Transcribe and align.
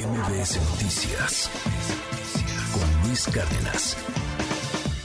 MBS 0.00 0.56
Noticias 0.72 1.50
con 2.72 3.06
Luis 3.06 3.26
Cárdenas. 3.26 3.98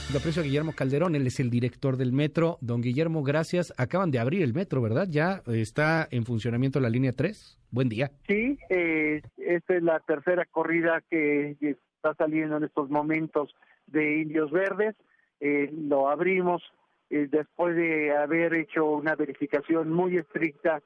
Le 0.09 0.19
aprecio 0.19 0.41
a 0.41 0.45
Guillermo 0.45 0.71
Calderón, 0.73 1.15
él 1.15 1.27
es 1.27 1.41
el 1.41 1.49
director 1.49 1.97
del 1.97 2.13
metro. 2.13 2.57
Don 2.61 2.81
Guillermo, 2.81 3.21
gracias. 3.21 3.73
Acaban 3.77 4.09
de 4.09 4.19
abrir 4.19 4.41
el 4.41 4.53
metro, 4.53 4.81
¿verdad? 4.81 5.07
Ya 5.09 5.41
está 5.47 6.07
en 6.11 6.23
funcionamiento 6.23 6.79
la 6.79 6.89
línea 6.89 7.11
3. 7.11 7.59
Buen 7.71 7.89
día. 7.89 8.11
Sí, 8.25 8.57
eh, 8.69 9.21
esta 9.35 9.75
es 9.75 9.83
la 9.83 9.99
tercera 9.99 10.45
corrida 10.45 11.03
que 11.09 11.57
está 11.59 12.13
saliendo 12.13 12.55
en 12.55 12.63
estos 12.63 12.89
momentos 12.89 13.53
de 13.87 14.21
Indios 14.21 14.49
Verdes. 14.49 14.95
Eh, 15.41 15.69
lo 15.73 16.07
abrimos 16.07 16.63
eh, 17.09 17.27
después 17.29 17.75
de 17.75 18.15
haber 18.15 18.53
hecho 18.53 18.85
una 18.85 19.15
verificación 19.15 19.91
muy 19.91 20.15
estricta 20.15 20.81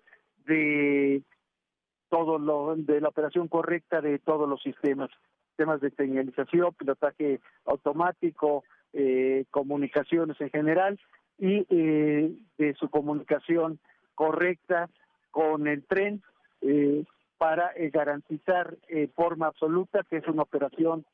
de 0.48 1.22
todo 2.10 2.38
lo 2.40 2.76
de 2.76 3.02
la 3.02 3.10
operación 3.10 3.48
correcta 3.48 4.02
de 4.02 4.20
todos 4.20 4.50
los 4.50 4.62
sistemas, 4.62 5.10
sistemas 5.50 5.82
de 5.82 5.92
señalización, 5.92 6.74
pilotaje 6.74 7.40
automático, 7.66 8.64
eh, 8.94 9.46
comunicaciones 9.52 10.40
en 10.42 10.50
general 10.50 11.00
y 11.38 11.66
eh, 11.70 12.34
de 12.58 12.74
su 12.76 12.90
comunicación 12.90 13.80
correcta 14.16 14.90
con 15.32 15.68
el 15.68 15.86
tren 15.86 16.22
eh, 16.62 17.06
para 17.38 17.72
garantizar 17.94 18.76
en 18.88 19.10
forma 19.12 19.48
absoluta 19.48 20.04
que 20.10 20.18
es 20.18 20.28
una 20.28 20.42
operación 20.42 21.06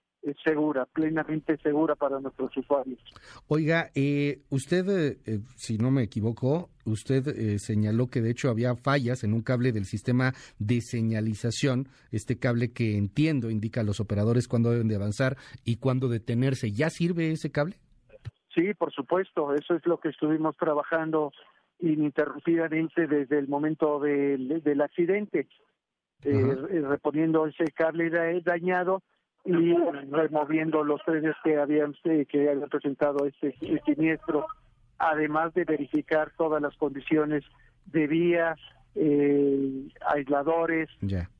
segura, 0.43 0.85
plenamente 0.85 1.57
segura 1.57 1.95
para 1.95 2.19
nuestros 2.19 2.55
usuarios. 2.57 2.99
Oiga, 3.47 3.91
eh, 3.95 4.41
usted, 4.49 4.87
eh, 4.89 5.17
eh, 5.25 5.39
si 5.55 5.77
no 5.77 5.91
me 5.91 6.03
equivoco, 6.03 6.69
usted 6.85 7.57
señaló 7.57 8.07
que 8.07 8.21
de 8.21 8.31
hecho 8.31 8.49
había 8.49 8.75
fallas 8.75 9.23
en 9.23 9.33
un 9.33 9.41
cable 9.41 9.71
del 9.71 9.85
sistema 9.85 10.33
de 10.59 10.81
señalización, 10.81 11.87
este 12.11 12.37
cable 12.37 12.71
que 12.73 12.97
entiendo 12.97 13.49
indica 13.49 13.81
a 13.81 13.83
los 13.83 13.99
operadores 13.99 14.47
cuándo 14.47 14.71
deben 14.71 14.87
de 14.87 14.95
avanzar 14.95 15.37
y 15.63 15.77
cuándo 15.77 16.07
detenerse. 16.07 16.71
¿Ya 16.71 16.89
sirve 16.89 17.31
ese 17.31 17.51
cable? 17.51 17.75
Sí, 18.53 18.73
por 18.73 18.93
supuesto, 18.93 19.53
eso 19.53 19.75
es 19.75 19.85
lo 19.85 19.99
que 19.99 20.09
estuvimos 20.09 20.55
trabajando 20.57 21.31
ininterrumpidamente 21.79 23.05
desde 23.07 23.37
el 23.37 23.47
momento 23.47 23.99
del, 23.99 24.61
del 24.63 24.81
accidente, 24.81 25.47
reponiendo 26.21 27.45
ese 27.47 27.65
cable 27.73 28.09
dañado 28.41 29.03
y 29.45 29.75
removiendo 30.09 30.83
los 30.83 31.01
trenes 31.03 31.35
que 31.43 31.57
habían 31.57 31.93
que 32.03 32.49
habían 32.49 32.67
presentado 32.69 33.25
este, 33.25 33.55
siniestro, 33.85 34.47
además 34.97 35.53
de 35.53 35.65
verificar 35.65 36.31
todas 36.35 36.61
las 36.61 36.75
condiciones 36.77 37.43
de 37.85 38.07
vía, 38.07 38.55
eh, 38.95 39.87
aisladores 40.07 40.89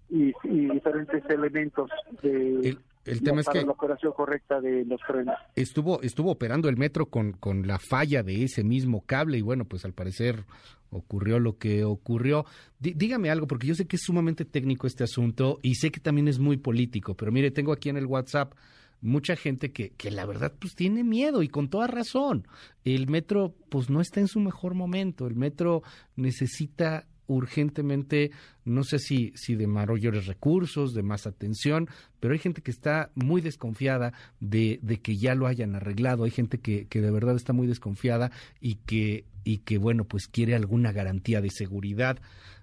y, 0.10 0.34
diferentes 0.44 1.24
elementos 1.30 1.90
de 2.22 2.70
el 2.70 2.78
tema 3.22 3.42
es 3.42 3.48
que 3.48 3.64
la 3.64 3.72
operación 3.72 4.14
correcta 4.14 4.60
de 4.60 4.86
los 4.86 5.00
trenes. 5.08 5.36
Estuvo 5.56 6.02
estuvo 6.02 6.32
operando 6.32 6.70
el 6.70 6.78
metro 6.78 7.06
con 7.08 7.34
con 7.34 7.68
la 7.68 7.80
falla 7.80 8.24
de 8.24 8.44
ese 8.44 8.64
mismo 8.64 9.02
cable 9.06 9.38
y 9.38 9.42
bueno, 9.42 9.66
pues 9.66 9.86
al 9.86 9.94
parecer 9.94 10.44
ocurrió 10.90 11.40
lo 11.40 11.58
que 11.58 11.84
ocurrió. 11.84 12.46
dígame 12.80 13.30
algo 13.30 13.48
porque 13.48 13.68
yo 13.68 13.76
sé 13.76 13.86
que 13.86 13.98
es 13.98 14.04
sumamente 14.04 14.46
técnico 14.46 14.88
este 14.88 15.04
asunto 15.04 15.60
y 15.62 15.76
sé 15.76 15.92
que 15.92 16.00
también 16.00 16.28
es 16.28 16.40
muy 16.40 16.58
político, 16.58 17.16
pero 17.16 17.32
mire, 17.32 17.52
tengo 17.52 17.72
aquí 17.72 17.90
en 17.90 17.98
el 17.98 18.06
WhatsApp 18.06 18.54
mucha 19.02 19.36
gente 19.36 19.72
que, 19.72 19.92
que 19.92 20.10
la 20.10 20.26
verdad 20.26 20.54
pues 20.58 20.74
tiene 20.74 21.04
miedo 21.04 21.44
y 21.44 21.50
con 21.50 21.70
toda 21.70 21.88
razón. 21.88 22.48
El 22.84 23.08
metro 23.08 23.54
pues 23.70 23.90
no 23.90 24.02
está 24.02 24.20
en 24.20 24.28
su 24.28 24.40
mejor 24.40 24.74
momento, 24.74 25.28
el 25.28 25.36
metro 25.36 25.84
necesita 26.16 27.06
urgentemente, 27.28 28.32
no 28.64 28.84
sé 28.84 29.00
si, 29.00 29.32
si 29.36 29.56
de 29.56 29.68
mayores 29.68 30.28
recursos, 30.28 30.94
de 30.94 31.04
más 31.04 31.28
atención, 31.28 31.88
pero 32.20 32.34
hay 32.34 32.40
gente 32.40 32.62
que 32.62 32.72
está 32.72 33.10
muy 33.16 33.42
desconfiada 33.42 34.14
de, 34.40 34.80
de 34.82 34.98
que 35.02 35.18
ya 35.18 35.36
lo 35.36 35.48
hayan 35.48 35.76
arreglado, 35.76 36.24
hay 36.24 36.32
gente 36.32 36.60
que, 36.60 36.88
que 36.88 37.02
de 37.02 37.12
verdad 37.12 37.36
está 37.36 37.54
muy 37.54 37.68
desconfiada 37.68 38.32
y 38.60 38.76
que, 38.76 39.26
y 39.44 39.60
que, 39.60 39.78
bueno, 39.78 40.06
pues 40.06 40.28
quiere 40.28 40.56
alguna 40.56 40.92
garantía 40.92 41.42
de 41.42 41.50
seguridad, 41.50 42.18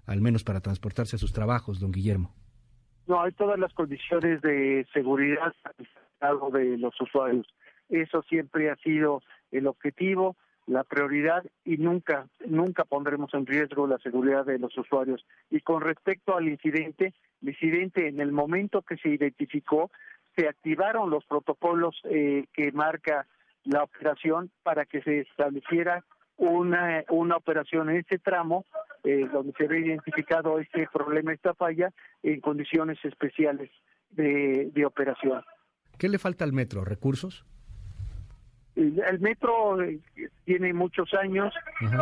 al 0.07 0.21
menos 0.21 0.45
para 0.45 0.61
transportarse 0.61 1.17
a 1.17 1.19
sus 1.19 1.33
trabajos, 1.33 1.81
don 1.81 1.93
Guillermo. 1.93 2.35
No, 3.07 3.21
hay 3.21 3.33
todas 3.33 3.59
las 3.59 3.73
condiciones 3.75 4.41
de 4.43 4.87
seguridad 4.93 5.53
de 6.53 6.79
los 6.79 6.99
usuarios. 7.01 7.47
Eso 7.89 8.23
siempre 8.23 8.71
ha 8.71 8.77
sido 8.77 9.23
el 9.51 9.67
objetivo 9.67 10.37
la 10.67 10.85
prioridad 10.85 11.45
y 11.65 11.77
nunca, 11.77 12.29
nunca 12.47 12.85
pondremos 12.85 13.33
en 13.35 13.47
riesgo 13.47 13.87
la 13.87 13.99
seguridad 13.99 14.45
de 14.45 14.59
los 14.59 14.77
usuarios. 14.79 15.25
Y 15.51 15.61
con 15.61 15.81
respecto 15.81 16.37
al 16.37 16.49
incidente, 16.49 17.15
el 17.43 17.49
incidente 17.49 18.09
en 18.09 18.21
el 18.21 18.33
momento 18.33 18.83
que 18.83 18.97
se 18.97 19.09
identificó, 19.09 19.91
se 20.37 20.49
activaron 20.49 21.11
los 21.11 21.25
protocolos 21.25 22.01
eh, 22.05 22.47
que 22.53 22.73
marca 22.73 23.27
la 23.65 23.83
operación 23.83 24.51
para 24.63 24.87
que 24.87 25.03
se 25.03 25.21
estableciera 25.21 26.05
una, 26.37 27.05
una 27.11 27.37
operación 27.37 27.91
en 27.91 27.99
ese 27.99 28.19
tramo 28.19 28.65
eh, 29.05 29.29
donde 29.33 29.53
se 29.57 29.65
había 29.65 29.87
identificado 29.87 30.59
este 30.59 30.89
problema, 30.93 31.33
esta 31.33 31.55
falla, 31.55 31.93
en 32.23 32.41
condiciones 32.41 32.99
especiales 33.05 33.71
de, 34.11 34.71
de 34.73 34.87
operación. 34.87 35.43
¿Qué 35.99 36.09
le 36.09 36.19
falta 36.19 36.45
al 36.45 36.53
metro? 36.53 36.85
¿Recursos? 36.85 37.45
El 38.75 39.21
metro 39.21 39.83
eh, 39.83 40.01
tiene 40.45 40.73
muchos 40.73 41.13
años, 41.15 41.53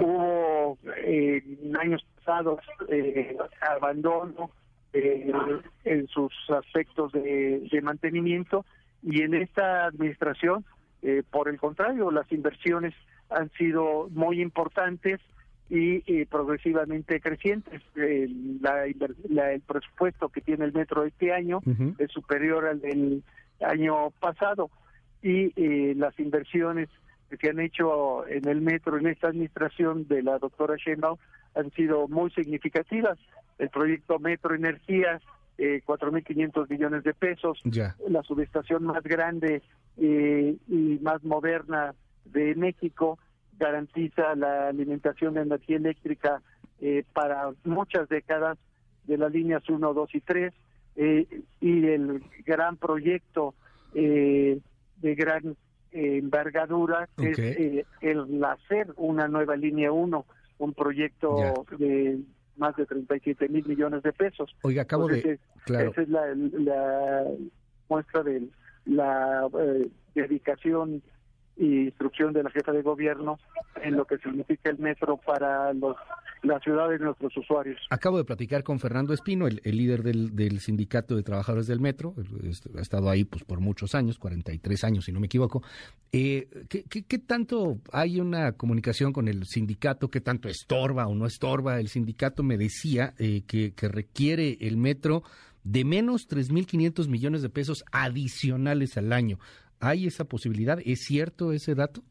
hubo 0.01 0.79
eh, 0.99 1.43
años 1.81 2.05
pasados 2.17 2.61
eh, 2.89 3.37
abandono 3.61 4.51
eh, 4.93 5.33
en 5.85 6.07
sus 6.09 6.33
aspectos 6.49 7.13
de, 7.13 7.81
mantenimiento 7.83 8.65
y 9.03 9.23
en 9.23 9.35
esta 9.35 9.87
administración, 9.87 10.65
por 11.31 11.49
el 11.49 11.59
contrario, 11.59 12.11
las 12.11 12.31
inversiones 12.31 12.95
han 13.31 13.51
sido 13.53 14.09
muy 14.11 14.43
importantes 14.43 15.19
y 15.71 16.25
progresivamente 16.27 17.21
crecientes. 17.21 17.81
La, 18.61 18.85
el 18.85 19.61
presupuesto 19.63 20.29
que 20.29 20.43
tiene 20.43 20.67
el 20.67 20.73
metro 20.73 21.05
este 21.05 21.33
año 21.33 21.61
es 21.99 22.11
superior 22.11 22.67
al 22.67 22.81
del 22.81 23.23
año 23.61 24.11
pasado 24.21 24.71
y 25.23 25.53
eh, 25.57 25.95
las 25.97 26.19
inversiones 26.19 26.89
que 27.29 27.37
se 27.37 27.51
han 27.51 27.61
hecho 27.61 28.27
en 28.27 28.49
el 28.49 28.61
metro 28.61 28.99
en 28.99 29.07
esta 29.07 29.29
administración 29.29 30.07
de 30.09 30.23
la 30.23 30.39
doctora 30.39 30.77
Sheinbaum 30.77 31.17
han 31.55 31.71
sido 31.73 32.09
muy 32.09 32.31
significativas. 32.31 33.19
El 33.59 33.69
proyecto 33.69 34.19
Metro 34.19 34.55
Energía, 34.55 35.21
eh, 35.59 35.83
4.500 35.87 36.69
millones 36.71 37.05
de 37.05 37.15
pesos, 37.15 37.61
la 38.09 38.23
subestación 38.23 38.85
más 38.85 39.03
grande 39.03 39.63
eh, 39.99 40.57
y 40.69 40.99
más 41.03 41.23
moderna 41.23 41.95
de 42.25 42.55
México, 42.55 43.19
garantiza 43.59 44.35
la 44.35 44.69
alimentación 44.69 45.35
de 45.35 45.43
energía 45.43 45.77
eléctrica 45.77 46.43
eh, 46.81 47.05
para 47.13 47.51
muchas 47.65 48.09
décadas 48.09 48.59
de 49.05 49.19
las 49.19 49.31
líneas 49.31 49.63
1, 49.69 49.93
2 49.93 50.15
y 50.15 50.21
3, 50.21 50.55
eh, 50.97 51.43
y 51.61 51.87
el 51.87 52.23
gran 52.47 52.77
proyecto 52.79 53.55
eh, 53.95 54.59
de 55.01 55.15
gran 55.15 55.57
eh, 55.93 56.19
envergadura, 56.19 57.09
es 57.19 57.39
eh, 57.39 57.85
el 58.01 58.45
hacer 58.45 58.93
una 58.97 59.29
nueva 59.29 59.57
línea 59.57 59.93
1, 59.93 60.25
un 60.59 60.75
proyecto 60.75 61.67
de 61.79 62.21
más 62.57 62.77
de 62.77 62.87
37 62.87 63.49
mil 63.49 63.67
millones 63.67 64.03
de 64.03 64.13
pesos. 64.13 64.55
Oiga, 64.63 64.83
acabo 64.83 65.09
de... 65.09 65.39
Esa 65.67 66.03
es 66.03 66.09
la, 66.09 67.25
muestra 67.89 68.23
de 68.23 68.49
la 68.85 69.49
eh, 69.59 69.89
dedicación 70.15 71.03
y 71.57 71.85
instrucción 71.87 72.33
de 72.33 72.43
la 72.45 72.51
jefa 72.51 72.73
de 72.73 72.83
gobierno 72.83 73.39
en 73.83 73.97
lo 73.97 74.05
que 74.05 74.19
significa 74.19 74.71
el 74.71 74.79
metro 74.79 75.17
para 75.17 75.73
los 75.73 75.97
la 76.43 76.59
ciudad 76.61 76.89
de 76.89 76.99
nuestros 76.99 77.37
usuarios. 77.37 77.79
Acabo 77.91 78.19
de 78.19 78.25
platicar 78.25 78.63
con 78.63 78.79
Fernando 78.79 79.13
Espino, 79.13 79.47
el, 79.47 79.61
líder 79.65 80.03
del, 80.03 80.61
sindicato 80.61 81.17
de 81.17 81.23
trabajadores 81.23 81.67
del 81.67 81.81
metro, 81.81 82.15
ha 82.77 82.81
estado 82.81 83.11
ahí 83.11 83.25
pues 83.25 83.45
por 83.45 83.61
muchos 83.61 83.95
años, 83.95 84.19
43 84.19 84.85
años 84.85 85.05
si 85.05 85.13
no 85.13 85.21
me 85.21 85.27
equivoco. 85.27 85.63
Eh, 86.13 86.49
¿qué, 86.69 87.19
tanto 87.19 87.79
hay 87.93 88.21
una 88.21 88.53
comunicación 88.53 89.13
con 89.13 89.29
el 89.29 89.45
sindicato? 89.45 90.09
¿Qué 90.09 90.21
tanto 90.21 90.49
estorba 90.49 91.07
o 91.07 91.15
no 91.15 91.27
estorba? 91.27 91.79
El 91.79 91.89
sindicato 91.89 92.43
me 92.43 92.57
decía 92.57 93.15
eh, 93.19 93.43
que, 93.47 93.73
requiere 93.89 94.57
el 94.61 94.77
metro 94.77 95.23
de 95.65 95.85
menos 95.85 96.29
3.500 96.29 97.09
millones 97.09 97.43
de 97.43 97.51
pesos 97.51 97.85
adicionales 97.93 98.97
al 98.97 99.13
año. 99.13 99.39
¿Hay 99.79 100.07
esa 100.07 100.25
posibilidad? 100.25 100.79
¿Es 100.85 101.05
cierto 101.05 101.53
ese 101.53 101.75
dato? 101.75 102.03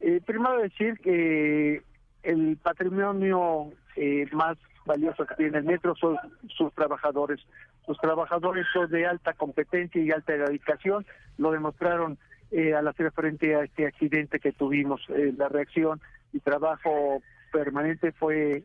Eh, 0.00 0.20
primero 0.24 0.60
decir 0.60 0.98
que 1.02 1.82
el 2.26 2.56
patrimonio 2.56 3.72
eh, 3.96 4.26
más 4.32 4.56
valioso 4.84 5.26
que 5.26 5.34
tiene 5.34 5.58
el 5.58 5.64
metro 5.64 5.94
son 5.96 6.16
sus 6.48 6.72
trabajadores. 6.74 7.40
Sus 7.86 7.98
trabajadores 7.98 8.66
son 8.72 8.90
de 8.90 9.06
alta 9.06 9.32
competencia 9.32 10.00
y 10.00 10.10
alta 10.10 10.32
dedicación, 10.32 11.06
lo 11.38 11.50
demostraron 11.50 12.18
eh, 12.50 12.74
al 12.74 12.86
hacer 12.88 13.10
frente 13.12 13.54
a 13.54 13.64
este 13.64 13.86
accidente 13.86 14.38
que 14.38 14.52
tuvimos. 14.52 15.00
Eh, 15.10 15.32
la 15.36 15.48
reacción 15.48 16.00
y 16.32 16.40
trabajo 16.40 17.22
permanente 17.52 18.12
fue 18.12 18.64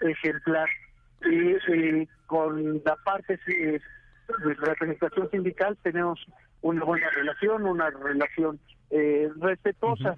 ejemplar 0.00 0.68
y 1.24 2.06
con 2.26 2.82
la 2.84 2.96
parte 3.04 3.38
de 3.46 3.80
representación 4.54 5.30
sindical 5.30 5.76
tenemos 5.82 6.24
una 6.62 6.84
buena 6.84 7.10
relación, 7.10 7.64
una 7.64 7.90
relación 7.90 8.58
eh, 8.90 9.28
respetuosa. 9.40 10.16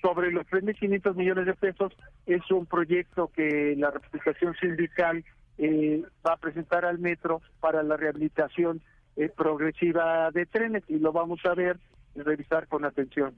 Sobre 0.00 0.30
los 0.32 0.46
3.500 0.46 1.14
millones 1.14 1.46
de 1.46 1.54
pesos 1.54 1.92
es 2.26 2.48
un 2.50 2.66
proyecto 2.66 3.30
que 3.34 3.74
la 3.76 3.90
representación 3.90 4.54
sindical 4.60 5.24
eh, 5.58 6.02
va 6.26 6.34
a 6.34 6.36
presentar 6.36 6.84
al 6.84 6.98
metro 6.98 7.40
para 7.60 7.82
la 7.82 7.96
rehabilitación 7.96 8.80
eh, 9.16 9.28
progresiva 9.34 10.30
de 10.30 10.46
trenes 10.46 10.84
y 10.88 10.98
lo 10.98 11.12
vamos 11.12 11.40
a 11.44 11.54
ver 11.54 11.78
y 12.14 12.20
revisar 12.20 12.68
con 12.68 12.84
atención. 12.84 13.34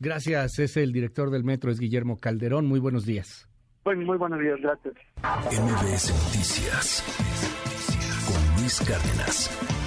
Gracias, 0.00 0.58
es 0.58 0.76
el 0.76 0.92
director 0.92 1.30
del 1.30 1.44
metro, 1.44 1.70
es 1.70 1.78
Guillermo 1.78 2.18
Calderón. 2.18 2.66
Muy 2.66 2.80
buenos 2.80 3.04
días. 3.04 3.48
Bueno, 3.84 4.02
muy 4.02 4.18
buenos 4.18 4.40
días, 4.40 4.58
gracias. 4.60 4.94
MBS 5.22 6.10
Noticias 6.10 7.04
con 8.26 8.60
Luis 8.60 8.80
Cárdenas. 8.80 9.79